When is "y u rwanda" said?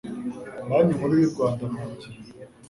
1.21-1.63